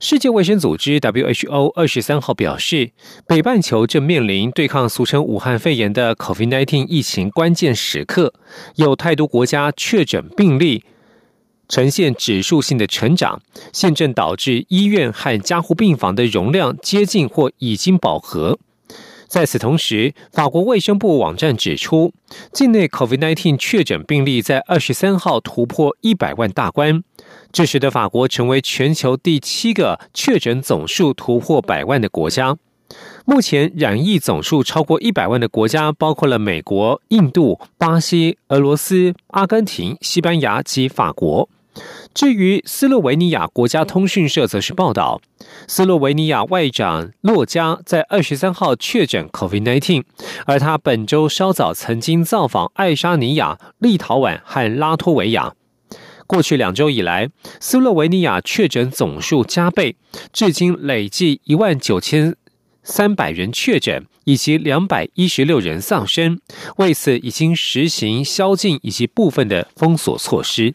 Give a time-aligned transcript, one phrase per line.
[0.00, 2.90] 世界卫生组织 WHO 二十三号表示，
[3.26, 8.32] 北半球正面临对抗俗称武汉肺炎的 COVID-19 疫情关键时刻，
[8.76, 10.84] 有太多国家确诊病例
[11.68, 13.40] 呈现指数性的成长，
[13.72, 18.58] 现正导致医院和加护病房的容量接近或已经饱和。
[19.30, 22.12] 在此同时，法国卫生部网站指出，
[22.52, 27.04] 境内 COVID-19 确诊病例在二十三号突破一百万大关。
[27.52, 32.56] 这使得法国成为全球第七个确诊总数突破百万的国家。
[33.24, 41.48] 目前染疫总数超过一百万的国家包括了美国、印度、巴西、俄罗斯、阿根廷、西班牙及法国。
[42.12, 45.20] 至于斯洛维尼亚国家通讯社则是报道，
[45.68, 50.02] 斯洛维尼亚外长洛加在二十三号确诊 COVID-19，
[50.44, 55.54] 而他本周稍早曾经造访爱沙尼亚、立陶宛和拉脱维亚。
[56.26, 59.96] 过去两周以来，斯洛维尼亚确诊总数加倍，
[60.32, 62.36] 至今累计一万九千
[62.82, 66.40] 三百人确诊，以及两百一十六人丧生。
[66.76, 70.74] 为此，已经实行宵禁以及部分的封锁措施。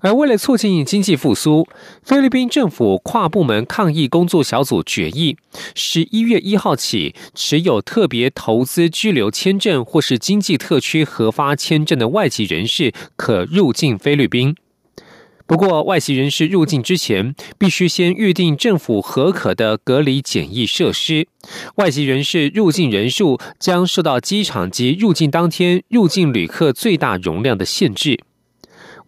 [0.00, 1.66] 而为了促进经济复苏，
[2.02, 5.36] 菲律宾政府跨部门抗疫工作小组决议，
[5.74, 14.54] 十一月一号起，持有特别投资居留签证或是经济特区核发签证的外籍人士可入境菲律宾。
[15.46, 21.26] 不过，外籍人士入境之前，必须先预定政府合可的隔离检疫设施。
[21.76, 28.20] 外籍人士入境人数将受到机场及入境当天入境旅客最大容量的限制。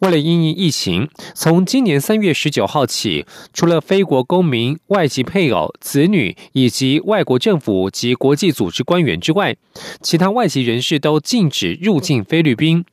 [0.00, 9.56] 为了因应疫情，从今年三月十九号起，除了非国公民、外籍配偶、子女以及外国政府及国际组织官员之外，
[10.00, 12.84] 其他外籍人士都禁止入境菲律宾。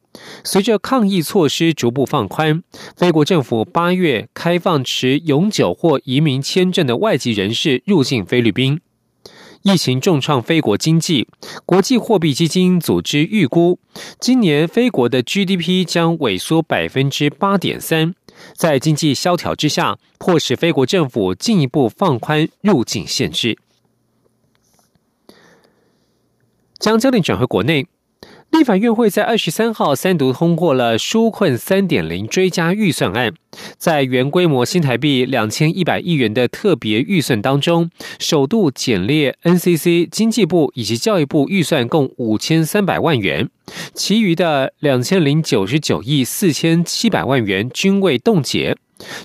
[0.44, 2.64] 随着抗疫措施逐步放宽，
[2.96, 8.82] 菲国政府八月开放持永久或移民签证的外籍人士入境菲律宾。
[9.68, 11.28] 疫情重创非国经济，
[11.66, 13.78] 国际货币基金组织预估，
[14.18, 18.16] 今年非国的 GDP 将萎缩百分之八点三。
[18.56, 23.58] 在经济萧条之下，迫使非国政府进一步放宽入境限制。
[26.80, 27.88] 将焦点转回国内。
[28.52, 33.34] 立法院会在二十三号三读通过了纾困三点零追加预算案，
[33.78, 43.50] 在原规模新台币两千一百亿元的特别预算当中，首度减列 NCC、经济部以及教育部预算共五千三百万元，
[43.94, 48.76] 其余的两千零九十九亿四千七百万元均未冻结。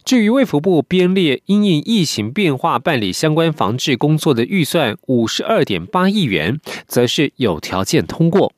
[0.05, 8.53] 至于卫福部编列因应疫情变化办理相关防治工作的预算五十二点八亿元，则是有条件通过。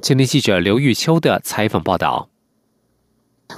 [0.00, 2.29] 今天记者刘玉秋的采访报道。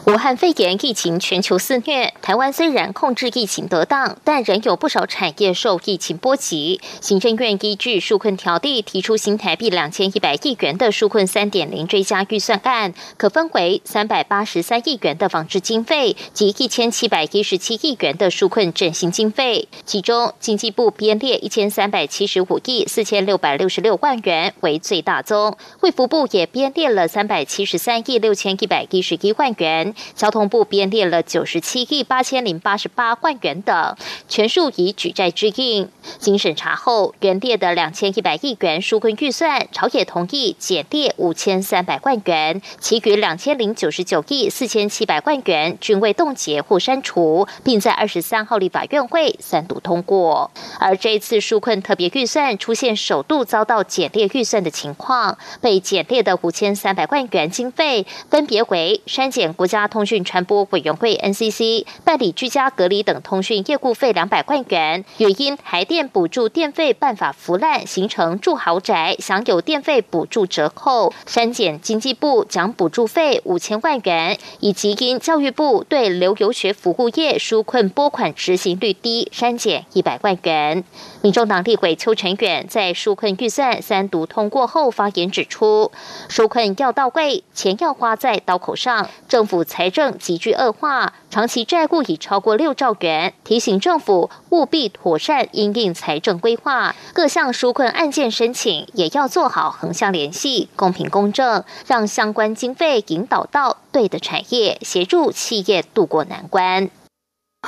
[0.05, 6.81] 武汉肺炎疫情全球肆虐，台湾虽然控制疫情得当，但仍有不少产业受疫情波及。
[7.01, 19.69] 行政院依据纾困条例提出新台币两千一百亿元的纾困三点零追加预算案，可分为三百八十三亿元的防治经费及一千七百一十七亿元的纾困振兴经费。
[19.85, 29.82] 其中，经济部编列一千三百七十五亿四千六百六十六万元为最大宗，卫福部也编列了三百七十三亿六千一百一十一万元。
[30.15, 33.97] 交通部编列了九十七亿八千零八十八万元等，
[34.29, 35.89] 全数以举债支应。
[36.19, 50.51] 经审查后，原列的两千一百亿元纾困预算，朝野同意减列五千三百万元，其余两千零九十九亿四千七百万元均未冻结或删除，并在二十三号立法院会三读通过。
[50.79, 80.85] 而这次纾困特别预算出现首度遭到减列预算的情况，被减列的五千三百万元经费，分别为删减国家通讯传播委员会 NCC 办理居家隔离等通讯业务费两百万元，原因台电补助电费办法腐烂，形成住豪宅享有电费补助折扣，删减经济部奖补助费五千万元，以及因教育部对留游学服务业纾困拨款执行率低，删减一百万元。
[81.23, 85.91] 民众党立委邱成远在纾困预算三读通过后发言指出，
[86.29, 89.63] 纾困要到位，钱要花在刀口上，政府。
[89.65, 106.91] 财政急剧恶化，长期债务已超过六兆元，提醒政府务必妥善应应财政规划，各项纾困案件申请也要做好横向联系，公平公正，让相关经费引导到对的产业，协助企业渡过难关。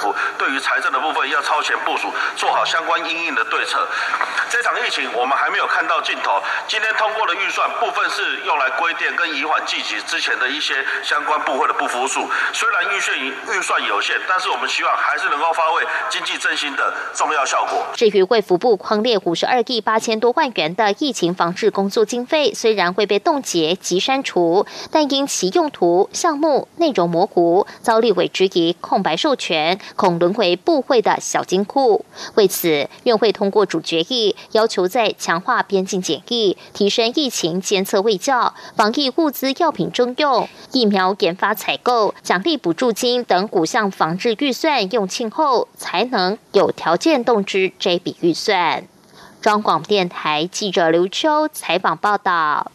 [0.00, 3.86] 府对于财政的部分要超前部署，做好相关应应的对策。
[4.50, 6.42] 这场疫情我们还没有看到尽头。
[6.66, 12.28] 今天通过的预算部分是用来规定跟移缓季节之前的一些相关部会的不服数。
[12.52, 17.86] 虽然预算预算有限，但是我们希望还是能够发挥经济振兴的重要效果。
[17.94, 29.78] 至于卫福部框列五十二亿八千多万元的疫情防治工作经费，虽然会被冻结及删除，但因其用途、项目、内容模糊，遭立委质疑空白授权。
[29.96, 32.04] 恐沦为部会的小金库。
[32.34, 48.84] 为此，院会通过主决议，要求在强化边境检疫、提升疫情监测卫教、防疫物资药品征用、疫苗研发采购、奖励补助金等五项防治预算用罄后，才能有条件动支这笔预算。
[49.40, 52.72] 中广电台记者刘秋采访报道。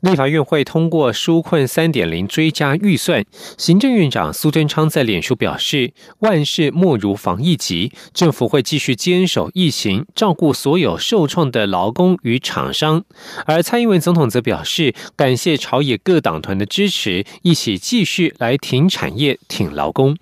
[0.00, 3.24] 立法院会通过纾困三点零追加预算，
[3.56, 13.04] 行政院长苏贞昌在脸书表示：“万事莫如防疫急，政府会继续坚守疫情，照顾所有受创的劳工与厂商。”
[13.46, 20.16] 而蔡英文总统则表示：“感谢朝野各党团的支持，一起继续来挺产业、挺劳工。”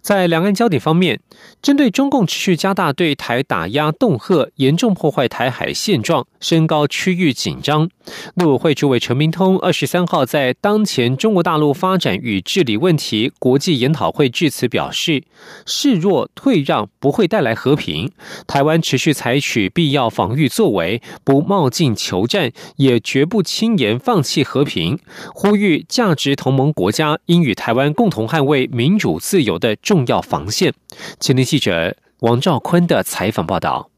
[0.00, 1.18] 在两岸焦点方面，
[1.66, 7.90] 针对中共持续加大对台打压恫吓，严重破坏台海现状，升高区域紧张。
[8.36, 15.24] 陆委会主委陈明通二十三号在当前中国大陆发展与治理问题国际研讨会致辞表示：
[15.66, 18.12] 示弱退让不会带来和平，
[18.46, 24.96] 台湾持续采取必要防御作为，不冒进求战，也绝不轻言放弃和平。
[25.34, 30.06] 呼吁价值同盟国家应与台湾共同捍卫民主自由的重。
[30.06, 30.72] 要防线。
[31.18, 33.88] 前天记者王兆坤的采访报道，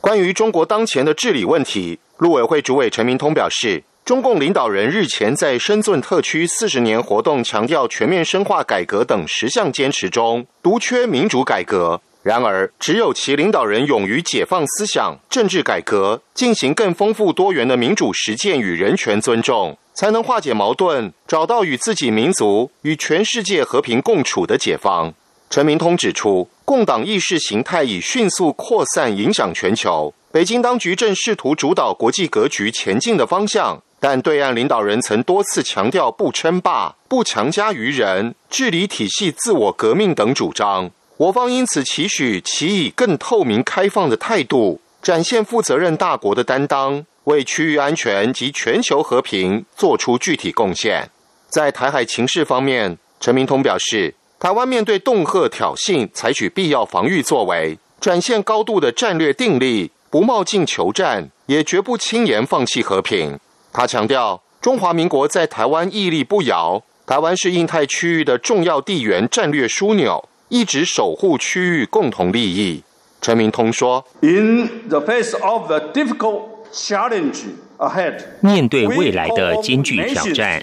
[0.00, 12.00] 关于中国当前的治理问题，陆委会主委陈明通表示，中共领导人日前在深圳特区四十年活动强调全面深化改革等十项坚持中，独缺民主改革。
[12.22, 25.12] 然而，只有其领导人勇于解放思想、政治改革，进行更丰富多元的民主实践与人权尊重，才能化解矛盾，找到与自己民族与全世界和平共处的解放。
[25.54, 30.12] 陈明通指出，共党意识形态已迅速扩散，影响全球。
[30.32, 40.90] 北京当局正试图主导国际格局前进的方向，但对岸领导人曾多次强调不称霸、不强加于人、治理体系自我革命等主张。
[41.18, 51.08] 我方因此期许其以更透明开放的态度，展现负责任大国的担当，为区域安全及全球和平做出具体贡献。
[51.48, 54.16] 在台海情势方面，陈明通表示。
[54.44, 63.40] 台湾面对恫吓挑衅，采取必要防御作为，展现高度的战略定力，不冒进求战，也绝不轻言放弃和平。
[63.72, 72.82] 他强调，中华民国在台湾屹立不摇，台湾是印太区域的重要地缘战略枢纽，一直守护区域共同利益。
[73.22, 77.44] 陈明通说：“In the face of the difficult challenge
[77.78, 80.62] ahead，面对未来的艰巨挑战。”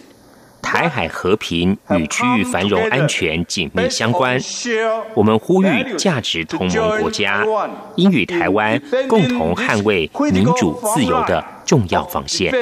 [0.61, 4.39] 台海和平与区域繁荣安全紧密相关，
[5.13, 7.45] 我们呼吁价值同盟国家
[7.95, 12.53] 应与台湾共同捍卫民主自由的重要防线。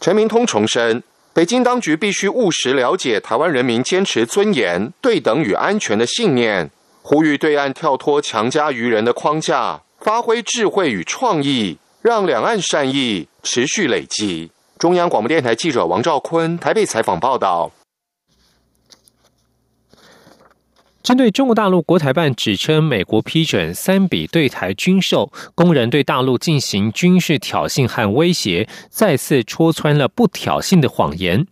[0.00, 1.02] 陈明通重申，
[1.32, 11.78] 北京当局必须务实了解台湾人民坚持尊严、对等与安全的信念，呼吁对岸跳脱强加于人的框架，发挥智慧与创意。
[12.04, 14.50] 让两岸善意持续累积。
[14.78, 17.72] 中央广播电台记者王兆坤台北采访报道。
[21.02, 31.46] 针对中国大陆国台办指称美国批准三笔对台军售，公然对大陆进行军事挑衅和威胁，再次戳穿了不挑衅的谎言。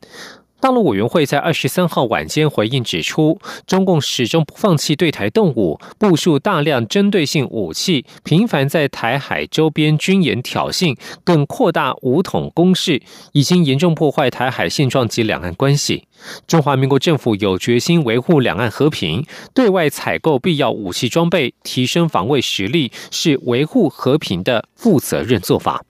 [0.62, 13.02] 大陆委员会在二十三号晚间回应指出，中共始终不放弃对台动武，部署大量针对性武器，频繁在台海周边军演挑衅，更扩大武统攻势，
[13.32, 16.04] 已经严重破坏台海现状及两岸关系。
[16.46, 25.82] 中华民国政府有决心维护两岸和平，对外采购必要武器装备，提升防卫实力，是维护和平的负责任做法。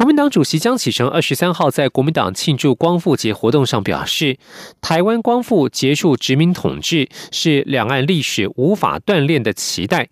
[0.00, 4.38] 国民党主席江启臣二十三号在国民党庆祝光复节活动上表示，
[4.80, 10.08] 台湾光复结束殖民统治是两岸历史无法锻炼的期待。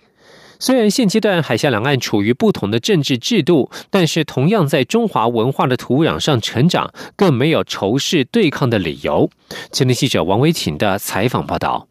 [0.59, 9.30] 虽然现阶段海峡两岸处于不同的政治制度，但是同样在中华文化的土壤上成长，更没有仇视对抗的理由。
[9.73, 11.88] 前天记者王维琴的采访报道。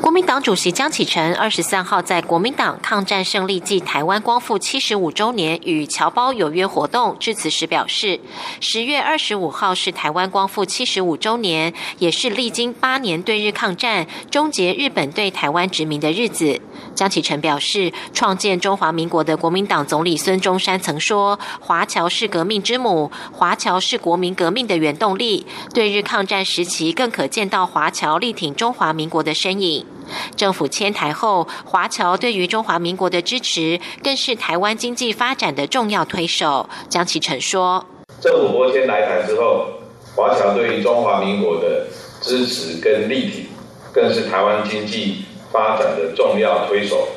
[0.00, 8.20] 国民党主席江启臣二十三号在国民党抗战胜利暨台湾光复七十五周年与侨胞有约活动致辞时表示，
[8.60, 16.60] 十月二十五号是台湾光复七十五周年，也是历经八年对日抗战、终结日本对台湾殖民的日子。
[16.98, 29.86] 江启臣表示，创建中华民国的国民党总理孙中山曾说：“华侨是革命之母，华侨是国民革命的原动力。”对日抗战时期，更可见到华侨力挺中华民国的身影。
[30.34, 36.68] 政府迁台后，华侨对于中华民国的支持，更是台湾经济发展的重要推手。
[36.88, 37.86] 江启臣说
[38.20, 39.68] ：“政府迁来台之后，
[40.16, 41.86] 华侨对于中华民国的
[42.20, 43.46] 支持跟力挺，
[43.92, 47.08] 更是台湾经济发展的重要推手。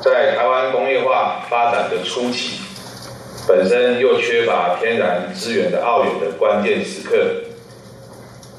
[0.00, 2.60] 在台湾工业化发展的初期，
[3.46, 7.16] 本身又缺乏天然资源的澳远的关键时刻，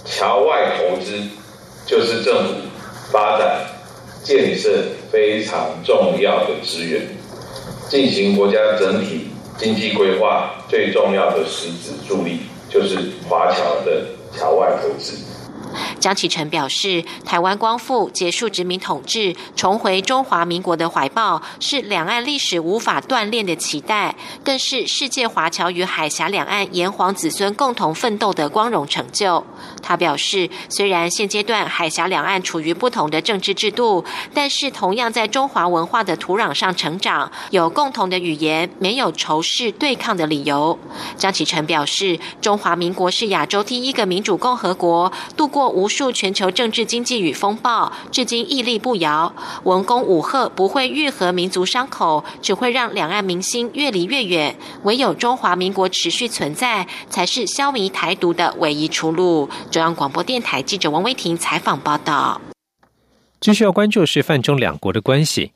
[0.06, 1.22] 侨外投资
[1.86, 2.54] 就是政府。”
[3.12, 3.68] 发展
[4.24, 4.72] 建设
[5.12, 7.00] 非常重要的资源，
[7.88, 12.40] 进行国家整体经济规划最重要的实质助力，
[12.72, 12.98] 就是
[13.30, 14.04] 华侨的
[14.36, 15.16] 侨外投资。
[16.04, 29.46] 江启臣表示，台湾光复、结束殖民统治、重回中华民国的怀抱，是两岸历史无法锻炼的期待，更是世界华侨与海峡两岸炎黄子孙共同奋斗的光荣成就。
[29.82, 40.78] 他表示，虽然现阶段海峡两岸处于不同的政治制度，但是同样在中华文化的土壤上成长，有共同的语言，没有仇视对抗的理由。
[41.16, 45.64] 江启臣表示，中华民国是亚洲第一个民主共和国，度过。
[45.70, 49.34] 无述全球政治经济与风暴，至今屹立不摇。
[49.64, 54.56] 文攻武赫不会愈合民族伤口，只会让两岸民心越离越远。
[54.84, 59.48] 唯有中华民国持续存在，才是消弭台独的唯一出路。
[59.70, 62.42] 中央广播电台记者王威婷采访报道。
[63.40, 65.52] 继续要关注是泛中两国的关系。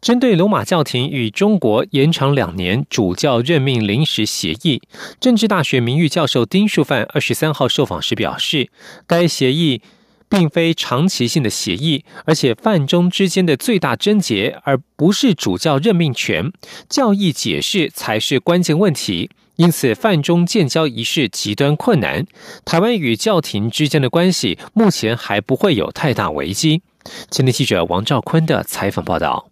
[0.00, 4.80] 针对罗马教廷与中国延长两年主教任命临时协议，
[5.20, 8.70] 政治大学名誉教授丁树范二十三号受访时表示，
[9.06, 9.82] 该协议
[10.28, 16.50] 并非长期性的协议，而且范中之间的最大症结，而不是主教任命权，
[16.88, 19.28] 教义解释才是关键问题。
[19.56, 22.26] 因此，范中建交仪式极端困难。
[22.64, 26.80] 台湾与教廷之间的关系目前还不会有太大危机。
[27.30, 29.49] 前天记者王兆坤的采访报道。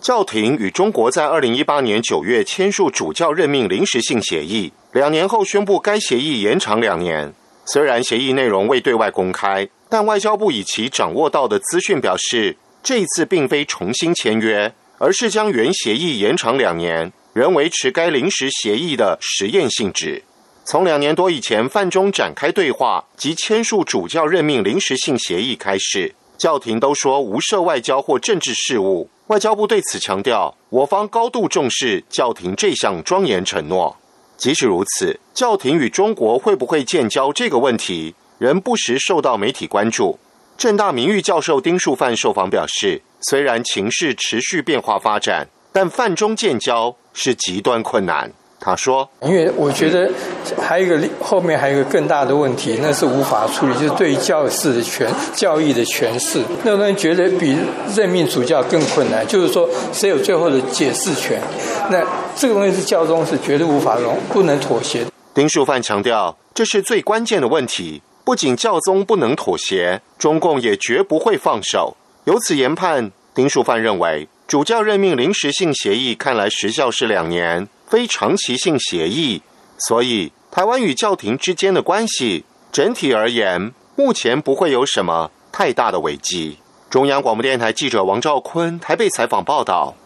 [0.00, 7.34] 教廷与中国在二零一八年九月签署主教任命临时性协议，两年后宣布该协议延长两年。
[7.66, 20.24] 虽然协议内容未对外公开，但外交部以其掌握到的资讯表示，这一次并非重新签约，而是将原协议延长两年，仍维持该临时协议的实验性质。
[20.64, 29.10] 从两年多以前范中展开对话及签署主教任命临时性协议开始，教廷都说无涉外交或政治事务。
[29.30, 33.96] 外交部对此强调，我方高度重视教廷这项庄严承诺。
[34.36, 40.18] 即使如此，教廷与中国会不会建交这个问题，仍不时受到媒体关注。
[40.58, 48.32] 正大名誉教授丁树范受访表示，虽然情势持续变化发展，但范中建交是极端困难。
[48.60, 50.10] 他说：“因为我觉得
[50.60, 57.56] 还有一个后面还有一个更大的问题，那是无法处理，就是对于教士的权教义的诠释，那个人觉得比
[57.96, 59.26] 任命主教更困难。
[59.26, 61.40] 就是说，谁有最后的解释权？
[61.90, 71.96] 那这个东西是教宗是绝对无法容不能妥协。”丁树范强调，这是最关键的问题，不仅教宗不能妥协，中共也绝不会放手。
[72.24, 77.66] 由此研判，丁树范认为，主教任命临时性协议看来时效是两年。
[77.90, 79.42] 非长期性协议，
[79.76, 86.58] 所以台湾与教廷之间的关系整体而言，目前不会有什么太大的危机。
[86.88, 89.96] 中央广播电台记者王兆坤台北采访报道。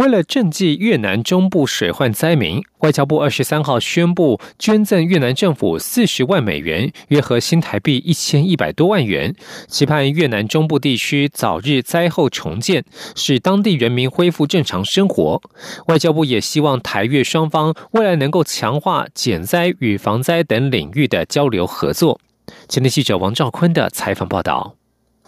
[0.00, 9.34] 为了赈济越南中部水患灾民，外交部二十三号宣布捐赠越南政府四十万美元，约合新台币一千一百多万元，
[9.68, 12.82] 期盼越南中部地区早日灾后重建，
[13.14, 15.38] 使当地人民恢复正常生活。
[15.88, 22.18] 外交部也希望台越双方未来能够强化减灾与防灾等领域的交流合作。
[22.70, 24.79] 前天记者王兆坤的采访报道。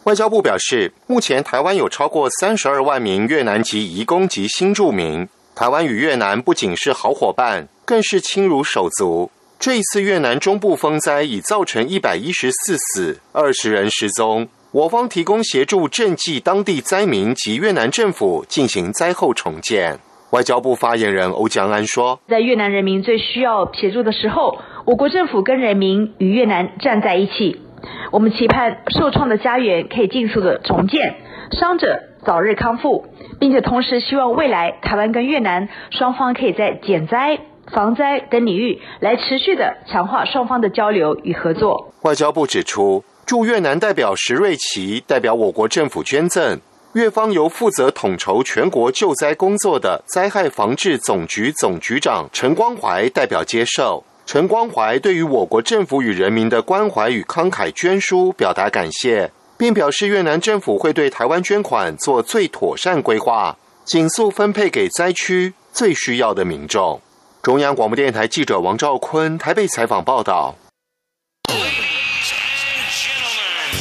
[0.05, 5.29] 外交部表示，目前台湾有超过三十二万名越南籍移工及新住民。
[5.55, 9.31] 台湾与越南不仅是好伙伴，更是亲如手足。
[9.61, 20.01] 这一次越南中部风灾已造成一百一十四死、二十人失踪，我方提供协助赈济当地灾民及越南政府进行灾后重建。
[20.31, 27.61] 外交部发言人欧江安说：“在越南人民最需要协助的时候，我国政府跟人民与越南站在一起。
[28.11, 31.15] 我们期盼受创的家园可以尽速的重建，
[31.53, 33.07] 伤者早日康复，
[33.41, 37.39] 并且同时希望未来台湾跟越南双方可以在减灾、
[37.73, 46.61] 防灾等领域来持续的强化双方的交流与合作。”外交部指出，驻越南代表石瑞奇代表我国政府捐赠。
[46.95, 54.05] 越方由负责统筹全国救灾工作的灾害防治总局总局长陈光怀代表接受。
[54.25, 67.01] 陈光怀对于我国政府与人民的关怀与慷慨捐书表达感谢，并表示越南政府会对台湾捐款做最妥善规划，紧速分配给灾区最需要的民众。
[67.43, 70.55] 中央广播电台记者王兆坤台北采访报道。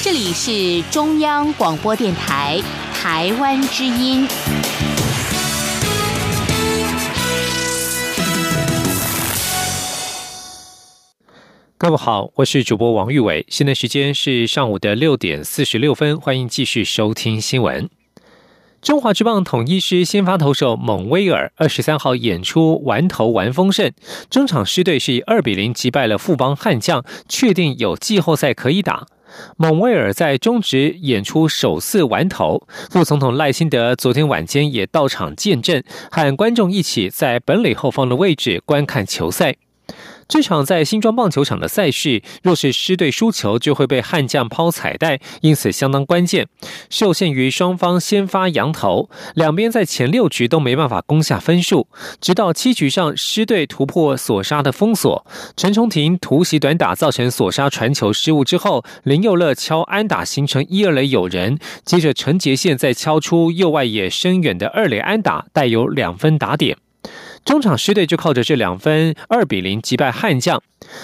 [0.03, 2.60] 这里是中央广播电台。
[3.01, 4.27] 台湾之音，
[11.81, 17.89] 各位好，我是主播王玉伟，现在时间是上午的六点四十六分，欢迎继续收听新闻。
[18.83, 23.91] 中华之棒统一师先发投手蒙威尔二十三号演出完投完丰盛，
[24.29, 29.07] 中场狮队是以二比零击败了富邦悍将，确定有季后赛可以打。
[29.57, 32.61] 蒙威尔在中职演出首次完投，
[32.91, 39.55] 副总统赖辛德昨天晚间也到场见证，和观众一起在本垒后方的位置观看球赛。
[40.31, 46.47] 这场在新庄棒球场的赛事，若是狮队输球，就会被悍将抛彩带，因此相当关键。
[46.89, 51.89] 受限于双方先发羊头，两边在前六局都没办法攻下分数，
[52.21, 55.25] 直到七局上狮队突破索杀的封锁，
[55.57, 66.77] 陈崇廷突袭短打造成索杀传球失误之后，林佑乐敲安打形成一二垒有人，接着陈杰宪再敲出右外野深远的二垒安打，带有两分打点。
[67.43, 70.62] 中场狮队就靠着这两分二比零击败悍将。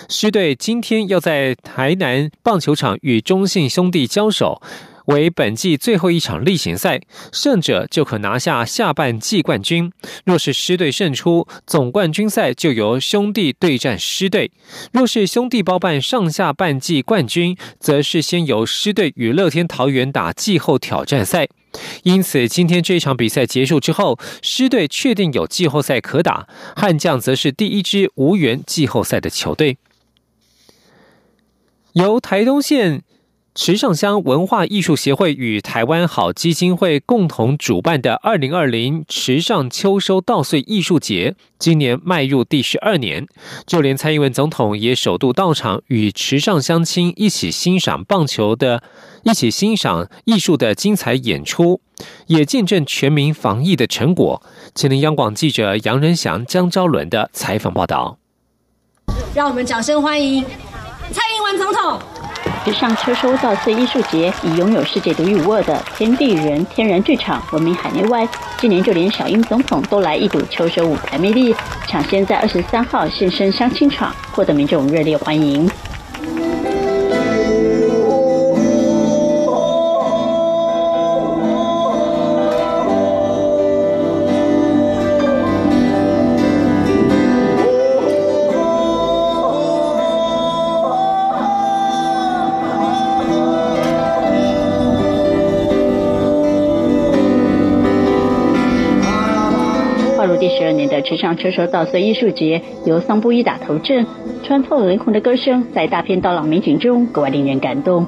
[0.07, 4.61] 狮队今天要在台南棒球场与中信兄弟交手，
[5.05, 9.91] 为本季最后一场例行赛，胜者就可拿下下半季冠军。
[10.25, 14.49] 若是狮队胜出，总冠军赛就由兄弟对战狮队；
[14.91, 21.47] 若是兄弟包办上下半季冠军，则是先由狮队与乐天桃园打季后挑战赛。
[22.03, 29.77] 因此，今天这场比赛结束之后，狮队确定有季后赛可打，悍将则是第一支无缘季后赛的球队。
[31.93, 33.03] 由台东县。
[33.57, 43.27] 池上乡文化艺术协会与台湾好基金会共同主办的二零二零池上秋收稻穗艺术节，今年迈入第十二年。
[43.65, 48.83] 就连蔡英文总统也首度到场，与池上乡亲一起欣赏棒球的，
[49.23, 51.81] 一起欣赏艺术的精彩演出，
[52.27, 54.43] 也见证全民防疫的成果。
[54.75, 58.19] 请听央广记者杨仁祥、江昭伦的采访报道。
[59.33, 60.45] 让我们掌声欢迎
[61.11, 61.99] 蔡英文总统。
[62.67, 68.27] 时尚秋收稻穗艺术节以拥有世界独一无二的天地人天然剧场闻名海内外，
[68.57, 71.55] 今年就连小英总统都来一睹秋收舞台魅力，
[71.87, 75.69] 抢先在二十三号现身相亲场，获得民众热烈欢迎。
[101.17, 104.05] 上车手稻穗艺术节由桑布伊打头阵，
[104.43, 108.05] 穿透雷洪的歌声在大片刀郎美景中格外令人感动。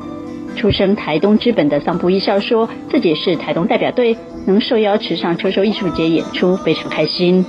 [0.56, 7.45] 出生台东之本的桑布伊笑说，自己是台东代表队，能受邀池上车手艺术节演出非常开心。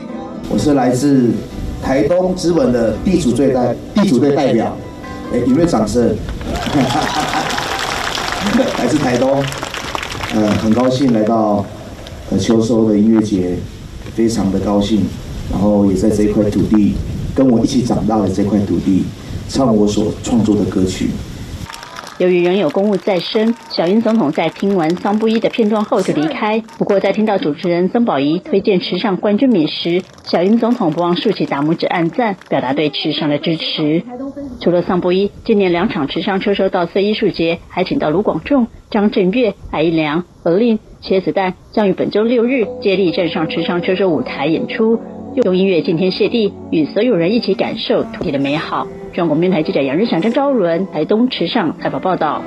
[0.48, 1.30] 我是来自
[1.82, 4.76] 台东之本的地主队代地主队代表，
[5.32, 6.14] 哎，有没有掌声？
[8.78, 9.42] 来自台东，
[10.34, 11.64] 呃，很高兴来到
[12.30, 13.56] 呃秋收的音乐节，
[14.14, 15.04] 非常的高兴。
[15.50, 16.94] 然后也在这一块土地，
[17.34, 19.04] 跟我一起长大的这块土地，
[19.48, 21.10] 唱我所创作的歌曲。
[22.18, 26.62] 由于仍有公务在身，小英总统在听完桑布伊的片段后就离开。
[26.76, 34.02] 不过在听到主持人曾宝仪推荐池上冠军米时，小英总统不忘竖起大拇指按赞，表达对池上的支持。
[34.60, 45.00] 除了桑布伊，今年两场池上秋收稻穗艺术节还请到卢广仲、张震岳、艾一良、何令、茄子蛋，将于本周六日接力站上池上秋收舞台演出。
[45.44, 48.86] 用音乐敬天谢地，与所有人一起感受土地的美好。
[49.12, 52.42] 中国电台记者杨日祥、张昭伦台东池上采访报道。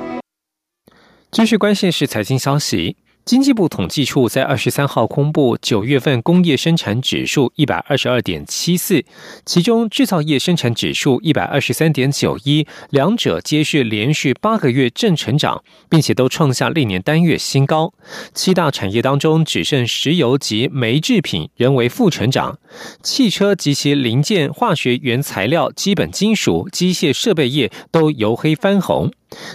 [1.30, 2.96] 继续关心是财经消息。
[3.24, 9.02] 经济部统计处在二十三号公布九月份工业生产指数一百二十二点七四，
[9.46, 17.94] 其中制造业生产指数一百二十三点九一，两者皆是连续八个月正成长，并且都创下历年单月新高。
[18.34, 22.58] 七大产业当中，只剩石油及煤制品仍为负成长，
[23.02, 29.10] 汽车及其零件、化学原材料、基本金属、机械设备业都由黑翻红。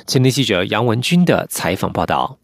[0.07, 2.39] 前天记者杨文军的采访报道。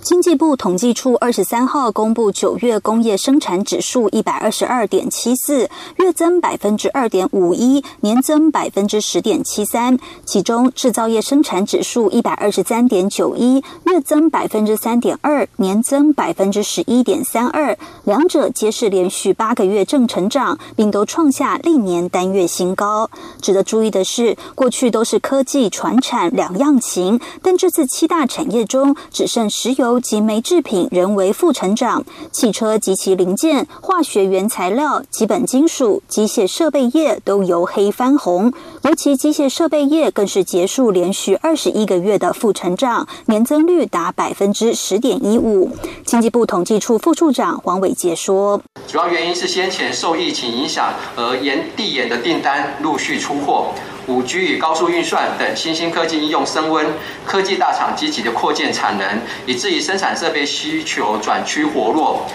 [0.00, 9.98] 经济部统计处二十三号公布九月工业生产指数一百二十二点七四，月增百分之二点五一，年增百分之十点七三。
[10.24, 17.76] 其中制造业生产指数一百二十三点九一，月增百分之三点二，年增百分之十一点三二。
[18.04, 23.10] 两者皆是连续八个月正成长，并都创下历年单月新高。
[23.42, 29.87] 值得注意的是，过去都是科技、船产两样情，但这次七大产业中只剩石油。
[30.00, 45.70] 及煤制品仍为负成长，汽车及其零件、化学原材料、基本金属、机械设备业都由黑翻红，尤其机械设备业更是结束连续二十一个月的负成长，年增率达百分之十点一五。
[46.04, 53.68] 经济部统计处副处长黄伟杰说：“主要原因是先前受疫情影响而延递延的订单陆续出货。”
[54.08, 56.86] 五 G 与高速运算等新兴科技应用升温，
[57.26, 59.06] 科技大厂积极的扩建产能，
[59.44, 62.26] 以至于生产设备需求转趋活络。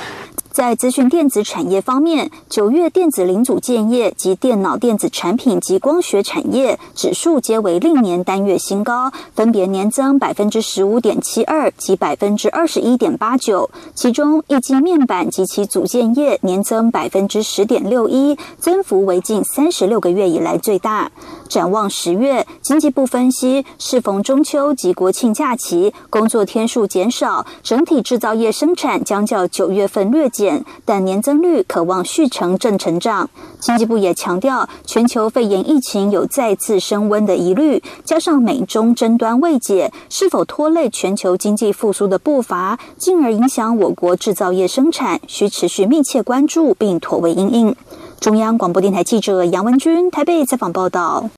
[0.54, 13.68] 在资讯电子产业方面，九月电子零组件业及电脑电子产品及光学产业指数皆为历年单月新高，分别年增百分之十五点七二及百分之二十一点八九。
[13.96, 21.12] 其中，一晶面板及其组件业年增百分之十点六一，增幅为近三十六个月以来最大。
[21.50, 30.43] 展望十月，经济部分析，适逢中秋及国庆假期，工作天数减少，整体制造业生产将较九月份略减。
[30.86, 33.30] 但年增率可望续成正成长。
[33.60, 47.76] 经济部也强调，全球肺炎疫情有再次升温的疑虑，加上美中争端未解，是否拖累全球经济复苏的步伐，进而影响我国制造业生产，需持续密切关注并妥为应应。
[48.20, 51.30] 中央广播电台记者杨文君台北采访报道。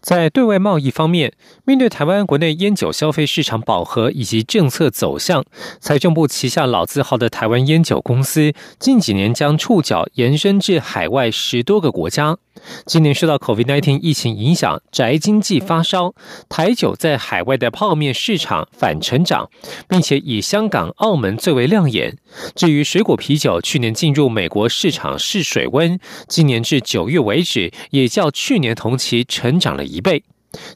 [0.00, 1.32] 在对外贸易方面，
[1.64, 5.44] 面对台湾国内烟酒消费市场饱和以及政策走向，
[5.80, 12.38] 财政部旗下老字号的台湾烟酒公司近几年将触角延伸至海外十多个国家。
[12.86, 16.12] 今年受到 COVID-19 疫情影响，宅经济发烧，
[16.48, 19.48] 台酒在海外的泡面市场反成长，
[19.88, 22.18] 并且以香港、澳门最为亮眼。
[22.56, 30.24] 至于水果啤酒，去年进入美国市场试水温，今年至九月为止，也较去年同期成长了一倍。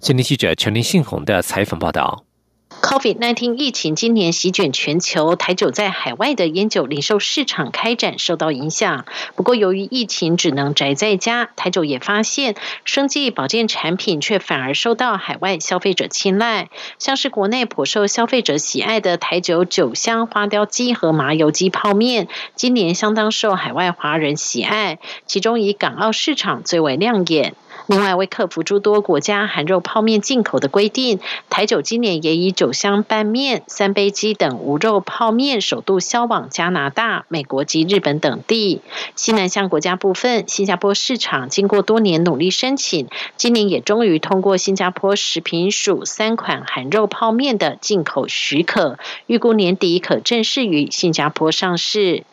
[0.01, 2.25] 今天记者陈林信宏的采访报道。
[2.83, 9.05] Covid-19 疫情今年席卷全球，台酒在海外的烟酒零售市场开展受到影响。
[9.37, 16.71] 不过，由于疫情只能宅在家，台酒也发现生计保健产品却反而受到海外消费者青睐。
[16.99, 27.55] 像是国内颇受消费者喜爱的台酒酒香花雕鸡和麻油鸡泡面，今年相当受海外华人喜爱，其中以港澳市场最为亮眼。
[27.89, 31.19] 另外，为克服诸多国家含肉泡面进口的规定，
[31.51, 38.81] 台酒今年也以酒香拌面、三杯鸡等无肉泡面首度销往加拿大、美国及日本等地。
[39.17, 52.25] 西南向国家部分，新加坡市场经过多年努力申请，今年也终于通过新加坡食品署三款含肉泡面的进口许可，预估年底可正式于新加坡上市。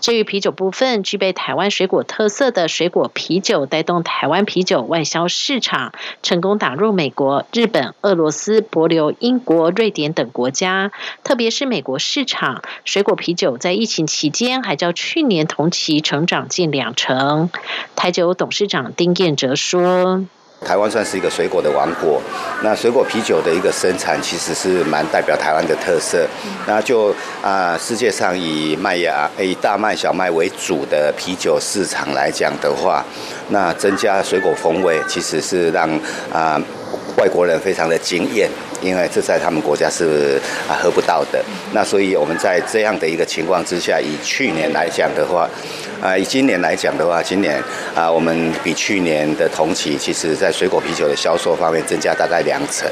[0.00, 10.92] 至于啤酒部分，具备台湾水果特色的水果啤酒，带动台湾啤酒外销市场成功打入美国、日本、俄罗斯、博流、英国、瑞典等国家。
[11.22, 17.50] 特别是美国市场，水果啤酒在疫情期间还较去年同期成长近两成。
[17.96, 20.24] 台酒董事长丁彦哲说。
[20.60, 22.20] 台湾算是一个水果的王国，
[22.62, 26.26] 那水果啤酒的一个生产其实是蛮代表台湾的特色。
[26.66, 33.04] 那就啊，世界上以麦芽、以大麦、小麦为主的啤酒市场来讲的话，
[33.50, 35.88] 那增加水果风味，其实是让
[36.32, 36.58] 啊
[37.16, 38.48] 外国人非常的惊艳，
[38.82, 41.44] 因为这在他们国家是啊喝不到的。
[41.72, 45.48] 那所以我们在这样的一个情况之下，以去年来讲的话。
[46.02, 47.62] 啊，以今年来讲的话，今年
[47.94, 52.86] 啊，我们比去年的同期，其实在水果啤酒的销售方面增加大概两成。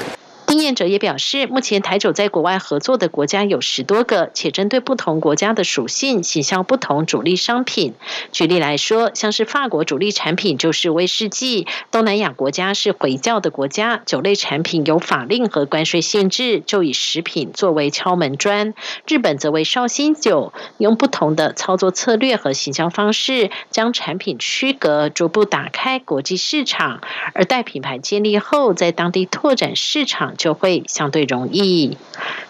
[0.52, 7.94] 经验者也表示，目前台酒在国外合作的国家有十多个，且针对不同国家的属性，形象不同主力商品。
[8.32, 18.74] 举例来说，像是法国主力产品就是威士忌，东南亚国家是回教的国家，酒类产品有法令和关税限制，就以食品作为敲门砖。
[19.08, 27.00] 日本则为绍兴酒，用不同的操作策略和形象方式，将产品区隔，逐步打开国际市场。
[27.32, 30.34] 而待品牌建立后，在当地拓展市场。
[30.42, 31.96] 就会相对容易。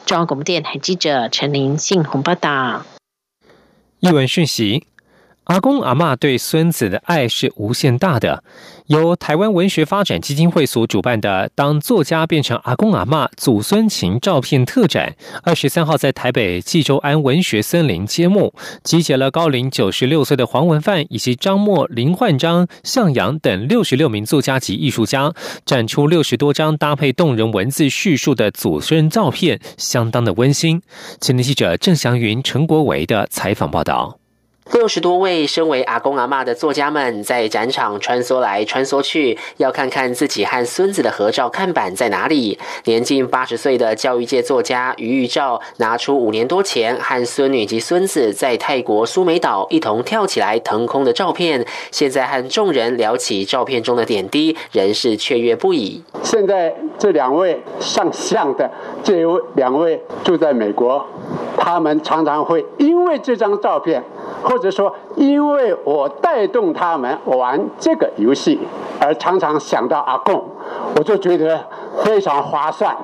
[0.07, 2.87] 中央广播电台记者陈林信宏报道。
[4.00, 4.87] 译文讯息。
[5.44, 8.44] 阿公阿妈对孙子的爱是无限大的。
[8.87, 25.33] 由台湾文学发展基金会所主办的“当作家变成阿公阿妈祖孙情照片特展”，二十三号在台北济州安文学森林揭幕，集结了高龄九十六岁的黄文范以及张默、林焕章、向阳等六十六名作家及艺术家，
[25.64, 30.83] 展出六十多张搭配动人文字叙述的祖孙照片，相当的温馨。
[31.20, 34.21] 前天记者郑祥云、陈国维的采访报道。
[34.72, 42.58] 六十多位身为阿公阿妈的作家们在展场穿梭来穿梭去，要看看自己和孙子的合照看板在哪里。
[42.85, 56.02] 年近八十岁的教育界作家余玉照拿出五年多前和孙女及孙子在泰国苏梅岛一同跳起来腾空的照片，现在和众人聊起照片中的点滴，仍是雀跃不已。
[56.22, 58.70] 现在这两位上相的
[59.04, 59.22] 这
[59.54, 61.06] 两位住在美国，
[61.58, 64.02] 他们常常会因为这张照片。
[64.42, 68.61] 或说，因为我带动他们玩这个游戏，
[69.01, 70.44] 而常常想到阿贡，
[70.96, 71.64] 我就觉得
[72.05, 72.96] 非常划算。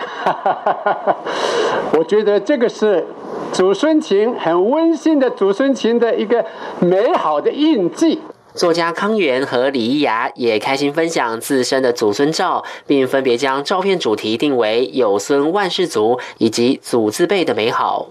[1.99, 3.07] 我觉得这个是
[3.53, 6.44] 祖孙情很温馨的祖孙情的一个
[6.81, 8.21] 美好的印记。
[8.55, 18.09] 作家康源和李一雅也开心分享自身的祖孙照，并分别将照片主题定为“有孙万事足”以及“祖字辈的美好”。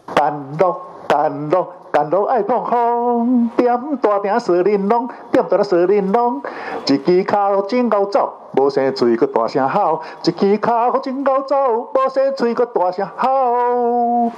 [1.97, 6.43] 干路爱碰风，点大鼎说玲珑，点大鼎说玲珑。
[6.85, 10.03] 一支脚真够走，无生嘴个大声吼。
[10.21, 11.55] 一支脚真够走，
[11.95, 14.31] 无生嘴个大声吼。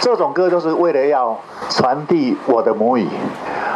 [0.00, 1.38] 这种歌就是为了要
[1.70, 3.08] 传递我的母语。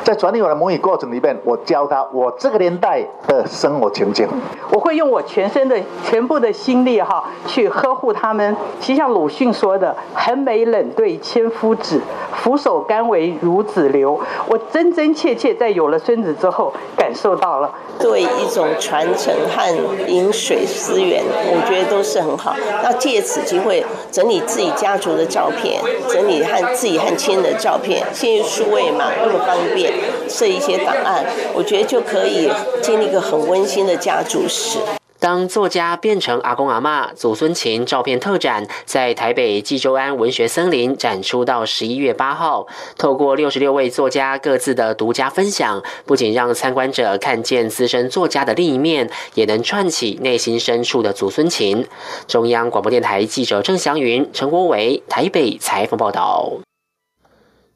[0.06, 4.24] 在传递我的母语过程里面，我教他我这个年代的生活情景。
[4.70, 5.76] 我会用我全身的
[6.08, 8.56] 全部的心力哈，去呵护他们。
[8.78, 12.00] 其实像鲁迅说的“横眉冷对千夫指，
[12.36, 14.20] 俯首甘为孺子牛”。
[14.46, 22.54] 我真真切切在有了孙子之后，感受到了对一种传承和饮水思源，我觉得都是很好。
[22.84, 29.95] 要借此机会整理自己家族的照片，整理和自己和亲人的照片，现在数位嘛，那么方便。
[30.28, 32.50] 设一些档案，我觉得就可以
[32.82, 34.78] 建立一个很温馨的家族史。
[35.18, 42.66] 当作家变成阿公阿妈，祖孙情照片特展在台北济州安文学森林展出到十一月八号。
[42.98, 51.86] 透过六十六位作家各自的独家分享，不仅让参观者看见资深作家的另一面，也能串起内心深处的祖孙情。
[52.28, 56.52] 中央广播电台记者郑祥云、陈国伟台北采访报道。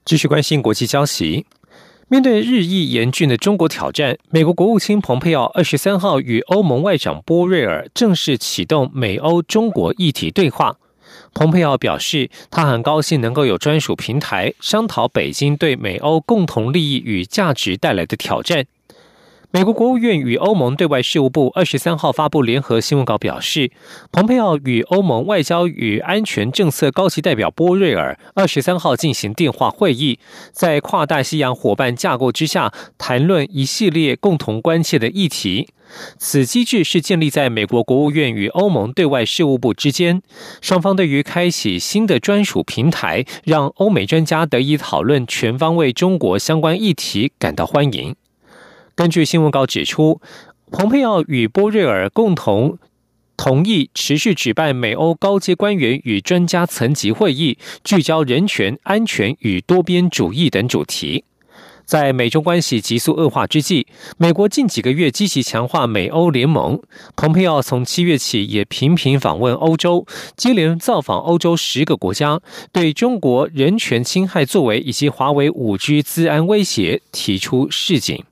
[0.05, 1.47] 继续关心国际消息。
[2.13, 10.77] 面对日益严峻的中国挑战，美国国务卿蓬佩奥二十三号与欧盟外长波瑞尔正式启动美欧中国议题对话。
[11.33, 18.65] 蓬佩奥表示，他很高兴能够有专属平台商讨北京对美欧共同利益与价值带来的挑战。
[19.53, 23.73] 美国国务院与欧盟对外事务部二十三号发布联合新闻稿表示，
[24.13, 30.21] 蓬佩奥与欧盟外交与安全政策高级代表波瑞尔二十三号进行电话会议，
[30.53, 35.71] 在跨大西洋伙伴架构之下谈论一系列共同关切的议题。
[36.17, 40.23] 此机制是建立在美国国务院与欧盟对外事务部之间，
[40.61, 48.15] 双方对于开启新的专属平台，让欧美专家得以讨论全方位中国相关议题感到欢迎。
[49.01, 50.21] 根据新闻稿指出，
[50.71, 52.77] 蓬佩奥与波瑞尔共同
[53.35, 61.25] 同意持续举办美欧高阶官员与专家层级会议，聚焦人权、安全与多边主义等主题。
[61.87, 63.87] 在美中关系急速恶化之际，
[64.19, 66.79] 美国近几个月积极强化美欧联盟。
[67.17, 78.23] 蓬佩奥从七月起也频频访问欧洲，接连造访欧洲十个国家，对中国人权侵害作为以及华为五 G 资安威胁提出示警。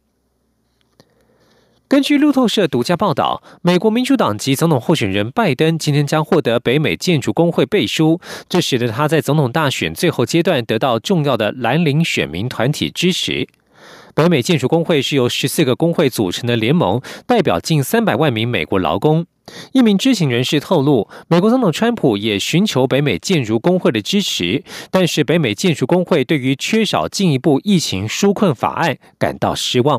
[1.88, 13.48] 根据路透社独家报道，美国民主党籍总统候选人拜登今天将获得北美建筑工会背书，这使得他在总统大选最后阶段得到重要的蓝领选民团体支持。
[14.14, 19.24] 北美建筑工会是由十四个工会组成的联盟，代表近三百万名美国劳工。
[19.72, 29.98] 一名知情人士透露，美国总统川普也寻求北美建筑工会的支持，但是北美建筑工会对于缺少进一步疫情纾困法案感到失望。